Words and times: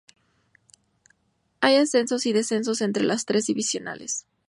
Hay 1.59 1.75
ascensos 1.75 2.25
y 2.25 2.33
descensos 2.33 2.81
entre 2.81 3.03
las 3.03 3.25
tres 3.25 3.45
divisionales. 3.45 4.25